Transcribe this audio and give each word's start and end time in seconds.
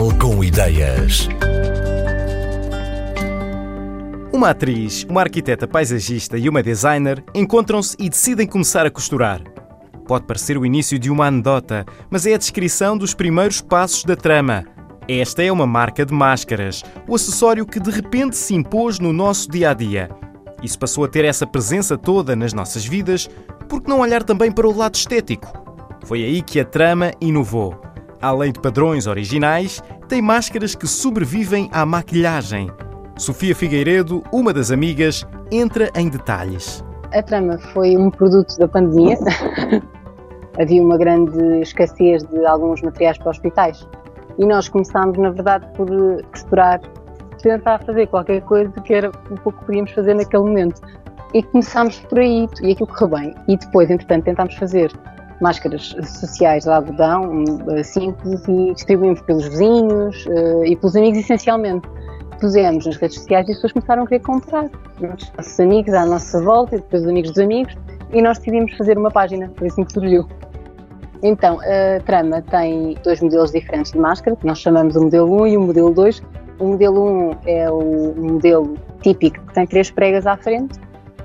Portugal 0.00 0.18
com 0.18 0.42
ideias. 0.42 1.28
Uma 4.32 4.50
atriz, 4.50 5.04
uma 5.04 5.20
arquiteta 5.20 5.68
paisagista 5.68 6.38
e 6.38 6.48
uma 6.48 6.62
designer 6.62 7.22
encontram-se 7.34 7.96
e 7.98 8.08
decidem 8.08 8.46
começar 8.46 8.86
a 8.86 8.90
costurar. 8.90 9.42
Pode 10.06 10.24
parecer 10.24 10.56
o 10.56 10.64
início 10.64 10.98
de 10.98 11.10
uma 11.10 11.26
anedota, 11.26 11.84
mas 12.08 12.24
é 12.24 12.32
a 12.32 12.38
descrição 12.38 12.96
dos 12.96 13.12
primeiros 13.12 13.60
passos 13.60 14.04
da 14.04 14.16
trama. 14.16 14.64
Esta 15.06 15.42
é 15.42 15.52
uma 15.52 15.66
marca 15.66 16.06
de 16.06 16.14
máscaras, 16.14 16.82
o 17.06 17.14
acessório 17.14 17.66
que 17.66 17.78
de 17.78 17.90
repente 17.90 18.36
se 18.36 18.54
impôs 18.54 18.98
no 18.98 19.12
nosso 19.12 19.50
dia 19.50 19.70
a 19.70 19.74
dia. 19.74 20.08
Isso 20.62 20.78
passou 20.78 21.04
a 21.04 21.08
ter 21.08 21.26
essa 21.26 21.46
presença 21.46 21.98
toda 21.98 22.34
nas 22.34 22.54
nossas 22.54 22.86
vidas, 22.86 23.28
por 23.68 23.82
que 23.82 23.90
não 23.90 24.00
olhar 24.00 24.22
também 24.22 24.50
para 24.50 24.66
o 24.66 24.74
lado 24.74 24.94
estético? 24.94 25.52
Foi 26.06 26.24
aí 26.24 26.40
que 26.40 26.58
a 26.58 26.64
trama 26.64 27.12
inovou. 27.20 27.89
Além 28.22 28.52
de 28.52 28.60
padrões 28.60 29.06
originais, 29.06 29.82
tem 30.06 30.20
máscaras 30.20 30.74
que 30.74 30.86
sobrevivem 30.86 31.70
à 31.72 31.86
maquilhagem. 31.86 32.70
Sofia 33.16 33.56
Figueiredo, 33.56 34.22
uma 34.30 34.52
das 34.52 34.70
amigas, 34.70 35.26
entra 35.50 35.90
em 35.94 36.10
detalhes. 36.10 36.84
A 37.14 37.22
trama 37.22 37.58
foi 37.72 37.96
um 37.96 38.10
produto 38.10 38.58
da 38.58 38.68
pandemia. 38.68 39.16
Havia 40.60 40.82
uma 40.82 40.98
grande 40.98 41.62
escassez 41.62 42.22
de 42.24 42.44
alguns 42.44 42.82
materiais 42.82 43.16
para 43.16 43.30
hospitais. 43.30 43.88
E 44.36 44.44
nós 44.44 44.68
começámos, 44.68 45.16
na 45.16 45.30
verdade, 45.30 45.66
por 45.74 45.88
costurar, 46.30 46.78
tentar 47.42 47.78
fazer 47.84 48.06
qualquer 48.08 48.42
coisa 48.42 48.70
que 48.82 48.92
era 48.92 49.10
um 49.30 49.36
pouco 49.36 49.58
que 49.60 49.64
podíamos 49.64 49.92
fazer 49.92 50.12
naquele 50.12 50.42
momento. 50.42 50.82
E 51.32 51.42
começámos 51.42 51.98
por 52.00 52.18
aí, 52.18 52.46
e 52.62 52.72
aquilo 52.72 52.86
correu 52.86 53.08
bem. 53.08 53.34
E 53.48 53.56
depois, 53.56 53.88
entretanto, 53.88 54.24
tentámos 54.24 54.54
fazer 54.56 54.92
máscaras 55.40 55.94
sociais 56.04 56.64
de 56.64 56.70
algodão 56.70 57.44
eh, 57.70 57.82
simples 57.82 58.46
e 58.46 58.74
distribuímos 58.74 59.20
pelos 59.22 59.48
vizinhos 59.48 60.26
uh, 60.26 60.64
e 60.64 60.76
pelos 60.76 60.96
amigos 60.96 61.18
essencialmente. 61.20 61.88
Pusemos 62.40 62.86
nas 62.86 62.96
redes 62.96 63.18
sociais 63.18 63.48
e 63.48 63.52
as 63.52 63.56
pessoas 63.56 63.72
começaram 63.72 64.02
a 64.02 64.06
querer 64.06 64.20
comprar. 64.20 64.70
Os 64.96 65.32
nossos 65.36 65.60
amigos 65.60 65.92
à 65.94 66.06
nossa 66.06 66.42
volta 66.42 66.76
e 66.76 66.78
depois 66.78 67.02
os 67.02 67.08
amigos 67.08 67.30
dos 67.30 67.42
amigos 67.42 67.76
e 68.12 68.22
nós 68.22 68.38
decidimos 68.38 68.76
fazer 68.76 68.98
uma 68.98 69.10
página, 69.10 69.50
foi 69.56 69.68
assim 69.68 69.84
que 69.84 69.92
surgiu. 69.92 70.26
Então, 71.22 71.58
a 71.60 72.00
trama 72.00 72.42
tem 72.42 72.96
dois 73.04 73.20
modelos 73.20 73.52
diferentes 73.52 73.92
de 73.92 73.98
máscara, 73.98 74.34
que 74.36 74.46
nós 74.46 74.58
chamamos 74.58 74.96
o 74.96 75.02
modelo 75.02 75.42
1 75.42 75.46
e 75.48 75.56
o 75.56 75.60
modelo 75.60 75.92
2. 75.92 76.22
O 76.58 76.68
modelo 76.68 77.30
1 77.30 77.36
é 77.46 77.70
o 77.70 78.14
modelo 78.16 78.74
típico 79.02 79.44
que 79.46 79.54
tem 79.54 79.66
três 79.66 79.90
pregas 79.90 80.26
à 80.26 80.36
frente 80.36 80.80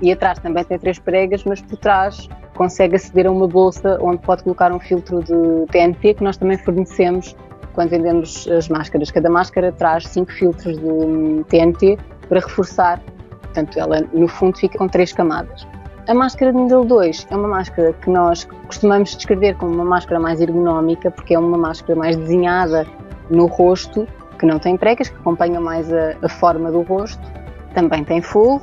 e 0.00 0.12
atrás 0.12 0.38
também 0.38 0.64
tem 0.64 0.78
três 0.78 0.98
pregas, 0.98 1.44
mas 1.44 1.60
por 1.60 1.76
trás 1.76 2.28
consegue 2.60 2.96
aceder 2.96 3.26
a 3.26 3.30
uma 3.30 3.48
bolsa 3.48 3.98
onde 4.02 4.18
pode 4.18 4.42
colocar 4.42 4.70
um 4.70 4.78
filtro 4.78 5.22
de 5.22 5.66
TNT 5.72 6.12
que 6.12 6.22
nós 6.22 6.36
também 6.36 6.58
fornecemos 6.58 7.34
quando 7.72 7.88
vendemos 7.88 8.46
as 8.48 8.68
máscaras. 8.68 9.10
Cada 9.10 9.30
máscara 9.30 9.72
traz 9.72 10.06
cinco 10.06 10.30
filtros 10.30 10.76
de 10.76 11.42
TNT 11.44 11.96
para 12.28 12.38
reforçar, 12.38 13.00
portanto, 13.40 13.78
ela 13.78 14.02
no 14.12 14.28
fundo 14.28 14.58
fica 14.58 14.76
com 14.76 14.86
três 14.86 15.10
camadas. 15.10 15.66
A 16.06 16.12
máscara 16.12 16.52
de 16.52 16.58
modelo 16.58 16.84
2 16.84 17.28
é 17.30 17.34
uma 17.34 17.48
máscara 17.48 17.94
que 17.94 18.10
nós 18.10 18.46
costumamos 18.66 19.16
descrever 19.16 19.56
como 19.56 19.72
uma 19.72 19.84
máscara 19.86 20.20
mais 20.20 20.38
ergonómica, 20.38 21.10
porque 21.10 21.32
é 21.32 21.38
uma 21.38 21.56
máscara 21.56 21.98
mais 21.98 22.14
desenhada 22.14 22.86
no 23.30 23.46
rosto, 23.46 24.06
que 24.38 24.44
não 24.44 24.58
tem 24.58 24.76
pregas, 24.76 25.08
que 25.08 25.16
acompanha 25.16 25.58
mais 25.62 25.90
a, 25.90 26.14
a 26.20 26.28
forma 26.28 26.70
do 26.70 26.82
rosto. 26.82 27.26
Também 27.72 28.04
tem 28.04 28.20
forro. 28.20 28.60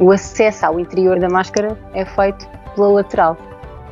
O 0.00 0.10
acesso 0.10 0.66
ao 0.66 0.80
interior 0.80 1.18
da 1.20 1.28
máscara 1.28 1.76
é 1.94 2.04
feito 2.04 2.48
pela 2.74 2.88
lateral. 2.88 3.36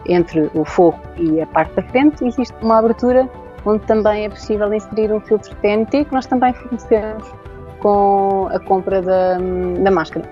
Entre 0.06 0.50
o 0.54 0.64
forro 0.64 1.00
e 1.16 1.40
a 1.40 1.46
parte 1.46 1.74
da 1.74 1.82
frente 1.82 2.24
existe 2.24 2.54
uma 2.60 2.78
abertura 2.78 3.28
onde 3.64 3.84
também 3.86 4.24
é 4.24 4.28
possível 4.28 4.72
inserir 4.72 5.12
um 5.12 5.20
filtro 5.20 5.54
TNT 5.56 6.06
que 6.06 6.12
nós 6.12 6.26
também 6.26 6.52
fornecemos 6.52 7.32
com 7.78 8.48
a 8.50 8.58
compra 8.58 9.00
da, 9.00 9.38
da 9.78 9.90
máscara. 9.90 10.28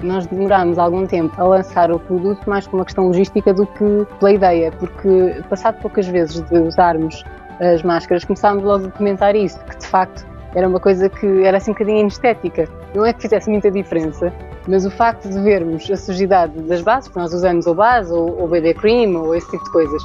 Nós 0.00 0.26
demorámos 0.26 0.78
algum 0.78 1.04
tempo 1.04 1.34
a 1.40 1.44
lançar 1.44 1.90
o 1.90 1.98
produto 1.98 2.48
mais 2.48 2.68
por 2.68 2.76
uma 2.76 2.84
questão 2.84 3.08
logística 3.08 3.52
do 3.52 3.66
que 3.66 4.06
pela 4.20 4.32
ideia, 4.32 4.70
porque 4.78 5.42
passado 5.48 5.80
poucas 5.80 6.06
vezes 6.06 6.40
de 6.40 6.58
usarmos 6.60 7.24
as 7.60 7.82
máscaras, 7.82 8.24
começámos 8.24 8.62
logo 8.62 8.86
a 8.86 8.90
comentar 8.92 9.34
isso, 9.34 9.58
que 9.64 9.76
de 9.76 9.86
facto 9.88 10.24
era 10.54 10.68
uma 10.68 10.78
coisa 10.78 11.08
que 11.08 11.42
era 11.44 11.56
assim 11.56 11.72
um 11.72 11.74
bocadinho 11.74 11.98
inestética. 11.98 12.68
Não 12.94 13.04
é 13.04 13.12
que 13.12 13.22
fizesse 13.22 13.50
muita 13.50 13.72
diferença, 13.72 14.32
mas 14.68 14.84
o 14.84 14.90
facto 14.90 15.28
de 15.28 15.40
vermos 15.40 15.90
a 15.90 15.96
sujidade 15.96 16.60
das 16.62 16.82
bases, 16.82 17.08
que 17.08 17.16
nós 17.16 17.32
usamos 17.32 17.66
ou 17.66 17.74
base, 17.74 18.12
ou, 18.12 18.38
ou 18.38 18.46
BB 18.46 18.74
cream, 18.74 19.16
ou 19.16 19.34
esse 19.34 19.50
tipo 19.50 19.64
de 19.64 19.72
coisas, 19.72 20.02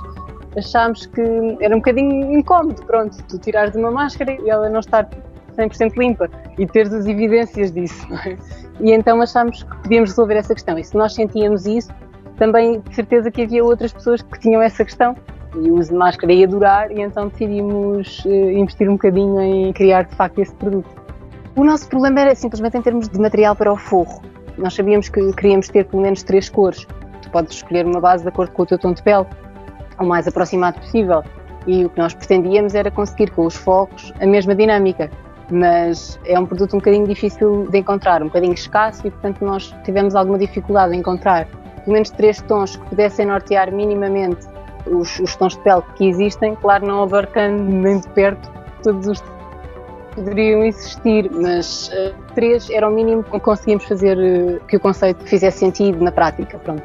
achámos 0.57 1.05
que 1.05 1.21
era 1.59 1.75
um 1.75 1.79
bocadinho 1.79 2.33
incómodo, 2.33 2.81
pronto, 2.85 3.17
tu 3.27 3.37
tirares 3.37 3.75
uma 3.75 3.91
máscara 3.91 4.31
e 4.31 4.49
ela 4.49 4.69
não 4.69 4.79
estar 4.79 5.07
100% 5.57 5.97
limpa 5.97 6.29
e 6.57 6.65
teres 6.65 6.93
as 6.93 7.05
evidências 7.05 7.71
disso, 7.71 8.07
é? 8.25 8.37
E 8.79 8.91
então 8.91 9.21
achámos 9.21 9.63
que 9.63 9.75
podíamos 9.83 10.09
resolver 10.11 10.35
essa 10.35 10.53
questão. 10.53 10.79
E 10.79 10.83
se 10.83 10.95
nós 10.95 11.13
sentíamos 11.13 11.65
isso, 11.65 11.91
também 12.37 12.79
de 12.79 12.95
certeza 12.95 13.29
que 13.29 13.43
havia 13.43 13.63
outras 13.63 13.93
pessoas 13.93 14.21
que 14.21 14.39
tinham 14.39 14.61
essa 14.61 14.83
questão 14.83 15.15
e 15.55 15.69
o 15.69 15.75
uso 15.77 15.91
de 15.91 15.95
máscara 15.95 16.33
ia 16.33 16.47
durar 16.47 16.91
e 16.91 17.01
então 17.01 17.27
decidimos 17.27 18.25
uh, 18.25 18.29
investir 18.29 18.89
um 18.89 18.93
bocadinho 18.93 19.39
em 19.39 19.73
criar 19.73 20.03
de 20.03 20.15
facto 20.15 20.39
esse 20.39 20.53
produto. 20.55 20.89
O 21.55 21.63
nosso 21.63 21.87
problema 21.87 22.21
era 22.21 22.33
simplesmente 22.33 22.77
em 22.77 22.81
termos 22.81 23.07
de 23.07 23.19
material 23.19 23.55
para 23.55 23.71
o 23.71 23.77
forro. 23.77 24.32
Nós 24.57 24.73
sabíamos 24.73 25.09
que 25.09 25.33
queríamos 25.33 25.67
ter 25.69 25.85
pelo 25.85 26.03
menos 26.03 26.23
três 26.23 26.49
cores. 26.49 26.85
Tu 27.21 27.29
podes 27.31 27.55
escolher 27.55 27.85
uma 27.85 27.99
base 27.99 28.23
de 28.23 28.29
acordo 28.29 28.51
com 28.51 28.63
o 28.63 28.65
teu 28.65 28.77
tom 28.77 28.93
de 28.93 29.01
pele, 29.01 29.25
o 29.99 30.05
mais 30.05 30.27
aproximado 30.27 30.79
possível. 30.79 31.23
E 31.65 31.85
o 31.85 31.89
que 31.89 31.97
nós 31.97 32.13
pretendíamos 32.13 32.75
era 32.75 32.91
conseguir 32.91 33.31
com 33.31 33.45
os 33.45 33.55
focos 33.55 34.13
a 34.19 34.25
mesma 34.25 34.53
dinâmica. 34.53 35.09
Mas 35.51 36.19
é 36.25 36.39
um 36.39 36.45
produto 36.45 36.73
um 36.73 36.79
bocadinho 36.79 37.07
difícil 37.07 37.67
de 37.69 37.77
encontrar, 37.77 38.21
um 38.21 38.27
bocadinho 38.27 38.53
escasso 38.53 39.05
e, 39.05 39.11
portanto, 39.11 39.43
nós 39.43 39.73
tivemos 39.83 40.15
alguma 40.15 40.37
dificuldade 40.37 40.95
em 40.95 40.99
encontrar 40.99 41.47
pelo 41.83 41.93
menos 41.93 42.09
três 42.11 42.41
tons 42.41 42.75
que 42.75 42.85
pudessem 42.89 43.25
nortear 43.25 43.71
minimamente 43.71 44.47
os, 44.85 45.19
os 45.19 45.35
tons 45.35 45.55
de 45.55 45.63
pele 45.63 45.83
que 45.95 46.07
existem, 46.07 46.55
claro, 46.55 46.85
não 46.85 47.03
abarcando 47.03 47.61
nem 47.63 47.99
de 47.99 48.07
perto 48.09 48.51
todos 48.81 49.07
os 49.07 49.21
poderiam 50.15 50.63
existir, 50.63 51.29
mas 51.31 51.89
uh, 51.89 52.13
três 52.35 52.69
era 52.69 52.87
o 52.87 52.91
mínimo 52.91 53.23
que 53.23 53.39
conseguimos 53.39 53.85
fazer 53.85 54.17
uh, 54.17 54.63
que 54.65 54.77
o 54.77 54.79
conceito 54.79 55.23
fizesse 55.25 55.59
sentido 55.59 56.03
na 56.03 56.11
prática. 56.11 56.57
Pronto. 56.59 56.83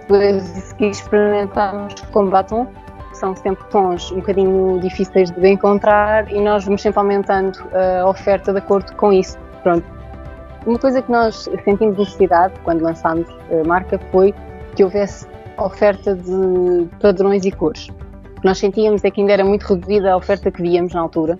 Depois 0.00 0.74
experimentámos 0.80 1.94
com 2.12 2.28
batom, 2.28 2.66
são 3.12 3.34
sempre 3.34 3.64
tons 3.70 4.12
um 4.12 4.16
bocadinho 4.16 4.78
difíceis 4.80 5.30
de 5.30 5.48
encontrar 5.48 6.30
e 6.30 6.40
nós 6.40 6.64
vamos 6.64 6.82
sempre 6.82 7.00
aumentando 7.00 7.58
a 7.74 8.08
oferta 8.08 8.52
de 8.52 8.58
acordo 8.58 8.94
com 8.94 9.12
isso. 9.12 9.36
Pronto. 9.62 9.84
Uma 10.66 10.78
coisa 10.78 11.00
que 11.00 11.10
nós 11.10 11.48
sentimos 11.64 11.96
necessidade 11.96 12.54
quando 12.62 12.82
lançámos 12.82 13.26
a 13.50 13.66
marca 13.66 13.98
foi 14.10 14.34
que 14.74 14.84
houvesse 14.84 15.26
oferta 15.58 16.14
de 16.14 16.86
padrões 17.00 17.44
e 17.44 17.50
cores. 17.50 17.88
Que 18.40 18.44
nós 18.44 18.58
sentíamos 18.58 19.02
é 19.04 19.10
que 19.10 19.20
ainda 19.20 19.32
era 19.32 19.44
muito 19.44 19.62
reduzida 19.62 20.12
a 20.12 20.16
oferta 20.16 20.50
que 20.50 20.60
víamos 20.60 20.92
na 20.92 21.00
altura. 21.00 21.38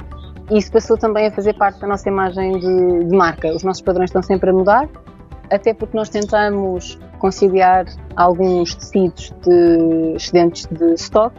E 0.51 0.59
isso 0.59 0.71
passou 0.71 0.97
também 0.97 1.27
a 1.27 1.31
fazer 1.33 1.55
parte 1.55 1.81
da 1.81 1.89
nossa 1.89 2.09
imagem 2.09 2.59
de, 2.59 3.05
de 3.05 3.17
marca. 3.17 3.49
Os 3.53 3.65
nossos 3.65 3.83
padrões 3.83 4.11
estão 4.11 4.23
sempre 4.23 4.51
a 4.51 4.53
mudar, 4.53 4.89
até 5.51 5.75
porque 5.75 5.97
nós 5.97 6.09
tentamos 6.09 6.99
conciliar 7.19 7.87
alguns 8.15 8.75
tecidos 8.75 9.33
de 9.43 10.15
excedentes 10.15 10.67
de 10.67 10.95
stock 10.95 11.35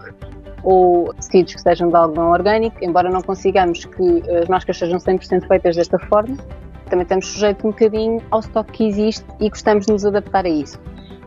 ou 0.64 1.14
tecidos 1.14 1.56
que 1.56 1.62
sejam 1.62 1.88
de 1.88 1.96
algodão 1.96 2.32
orgânico, 2.32 2.78
embora 2.82 3.10
não 3.10 3.22
consigamos 3.22 3.86
que 3.86 4.24
as 4.42 4.50
máscaras 4.50 4.78
sejam 4.78 4.98
100% 4.98 5.48
feitas 5.48 5.76
desta 5.76 5.98
forma, 6.00 6.36
também 6.90 7.04
estamos 7.04 7.28
sujeitos 7.28 7.64
um 7.64 7.70
bocadinho 7.70 8.22
ao 8.32 8.40
stock 8.42 8.70
que 8.72 8.88
existe 8.88 9.26
e 9.40 9.50
gostamos 9.50 9.86
de 9.86 9.94
nos 9.94 10.06
adaptar 10.06 10.46
a 10.46 10.50
isso. 10.50 10.80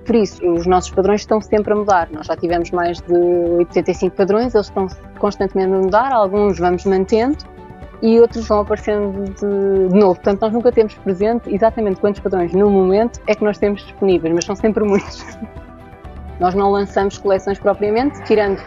Por 0.04 0.16
isso, 0.16 0.44
os 0.44 0.66
nossos 0.66 0.90
padrões 0.90 1.20
estão 1.20 1.40
sempre 1.40 1.72
a 1.72 1.76
mudar. 1.76 2.08
Nós 2.10 2.26
já 2.26 2.36
tivemos 2.36 2.70
mais 2.70 3.00
de 3.00 3.14
85 3.14 4.16
padrões, 4.16 4.54
eles 4.54 4.66
estão 4.66 4.88
constantemente 5.18 5.72
a 5.72 5.78
mudar, 5.78 6.12
alguns 6.12 6.58
vamos 6.58 6.84
mantendo 6.84 7.38
e 8.02 8.20
outros 8.20 8.46
vão 8.48 8.60
aparecendo 8.60 9.24
de, 9.24 9.88
de, 9.88 9.98
novo. 9.98 10.14
Portanto, 10.14 10.40
nós 10.40 10.52
nunca 10.52 10.72
temos 10.72 10.94
presente 10.94 11.54
exatamente 11.54 12.00
quantos 12.00 12.20
padrões 12.20 12.52
no 12.52 12.70
momento 12.70 13.20
é 13.26 13.34
que 13.34 13.44
nós 13.44 13.58
temos 13.58 13.82
disponíveis, 13.82 14.34
mas 14.34 14.44
são 14.44 14.56
sempre 14.56 14.84
muitos. 14.84 15.24
nós 16.40 16.54
não 16.54 16.70
lançamos 16.70 17.18
coleções 17.18 17.58
propriamente, 17.58 18.22
tirando 18.24 18.60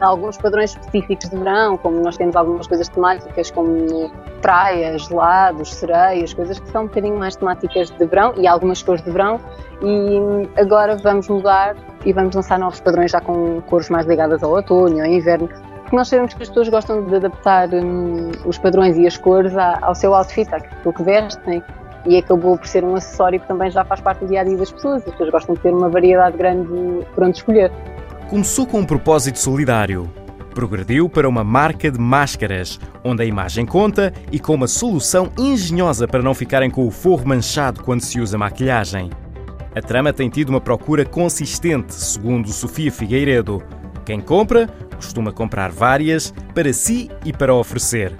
alguns 0.00 0.36
padrões 0.38 0.70
específicos 0.70 1.28
de 1.28 1.36
verão, 1.36 1.76
como 1.76 2.00
nós 2.00 2.16
temos 2.16 2.36
algumas 2.36 2.66
coisas 2.66 2.88
temáticas 2.88 3.50
como 3.50 4.10
praias, 4.40 5.08
lados, 5.10 5.74
sereias, 5.74 6.32
coisas 6.32 6.58
que 6.58 6.68
são 6.70 6.82
um 6.82 6.86
bocadinho 6.86 7.18
mais 7.18 7.36
temáticas 7.36 7.90
de 7.90 8.06
verão 8.06 8.32
e 8.36 8.46
algumas 8.46 8.82
cores 8.82 9.02
de 9.02 9.10
verão. 9.10 9.40
E 9.82 10.60
agora 10.60 10.96
vamos 10.96 11.28
mudar 11.28 11.76
e 12.04 12.12
vamos 12.12 12.34
lançar 12.34 12.58
novos 12.58 12.80
padrões 12.80 13.10
já 13.10 13.20
com 13.20 13.60
cores 13.62 13.90
mais 13.90 14.06
ligadas 14.06 14.42
ao 14.42 14.52
outono, 14.52 15.00
ao 15.00 15.06
inverno, 15.06 15.48
porque 15.88 15.96
nós 15.96 16.08
sabemos 16.08 16.34
que 16.34 16.42
as 16.42 16.48
pessoas 16.50 16.68
gostam 16.68 17.02
de 17.02 17.14
adaptar 17.16 17.72
hum, 17.72 18.30
os 18.44 18.58
padrões 18.58 18.98
e 18.98 19.06
as 19.06 19.16
cores 19.16 19.54
ao 19.56 19.94
seu 19.94 20.14
outfit, 20.14 20.46
àquilo 20.54 20.92
que 20.92 21.02
vestem, 21.02 21.62
e 22.04 22.18
acabou 22.18 22.58
por 22.58 22.66
ser 22.66 22.84
um 22.84 22.94
acessório 22.94 23.40
que 23.40 23.48
também 23.48 23.70
já 23.70 23.82
faz 23.86 23.98
parte 24.02 24.20
do 24.20 24.26
dia 24.26 24.42
a 24.42 24.44
dia 24.44 24.58
das 24.58 24.70
pessoas. 24.70 24.98
As 24.98 25.10
pessoas 25.12 25.30
gostam 25.30 25.54
de 25.54 25.62
ter 25.62 25.72
uma 25.72 25.88
variedade 25.88 26.36
grande 26.36 26.68
por 27.14 27.24
onde 27.24 27.38
escolher. 27.38 27.72
Começou 28.28 28.66
com 28.66 28.80
um 28.80 28.84
propósito 28.84 29.38
solidário. 29.38 30.12
Progrediu 30.54 31.08
para 31.08 31.26
uma 31.26 31.42
marca 31.42 31.90
de 31.90 31.98
máscaras, 31.98 32.78
onde 33.02 33.22
a 33.22 33.26
imagem 33.26 33.64
conta 33.64 34.12
e 34.30 34.38
com 34.38 34.52
uma 34.54 34.66
solução 34.66 35.32
engenhosa 35.38 36.06
para 36.06 36.22
não 36.22 36.34
ficarem 36.34 36.70
com 36.70 36.86
o 36.86 36.90
forro 36.90 37.26
manchado 37.26 37.82
quando 37.82 38.02
se 38.02 38.20
usa 38.20 38.36
maquilhagem. 38.36 39.08
A 39.74 39.80
trama 39.80 40.12
tem 40.12 40.28
tido 40.28 40.50
uma 40.50 40.60
procura 40.60 41.06
consistente, 41.06 41.94
segundo 41.94 42.48
Sofia 42.48 42.92
Figueiredo. 42.92 43.62
Quem 44.04 44.20
compra 44.20 44.68
costuma 44.98 45.32
comprar 45.32 45.70
várias 45.70 46.34
para 46.54 46.72
si 46.72 47.10
e 47.24 47.32
para 47.32 47.54
oferecer. 47.54 48.14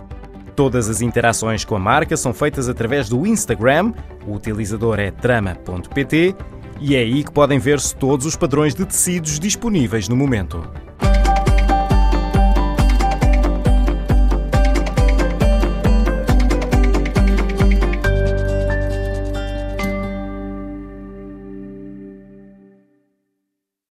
Todas 0.56 0.88
as 0.88 1.00
interações 1.00 1.64
com 1.64 1.76
a 1.76 1.78
marca 1.78 2.16
são 2.16 2.32
feitas 2.32 2.68
através 2.68 3.08
do 3.08 3.26
Instagram, 3.26 3.92
o 4.26 4.34
utilizador 4.34 4.98
é 4.98 5.10
trama.pt, 5.10 6.34
e 6.80 6.96
é 6.96 7.00
aí 7.00 7.22
que 7.22 7.30
podem 7.30 7.58
ver-se 7.58 7.94
todos 7.94 8.26
os 8.26 8.36
padrões 8.36 8.74
de 8.74 8.84
tecidos 8.84 9.38
disponíveis 9.38 10.08
no 10.08 10.16
momento. 10.16 10.87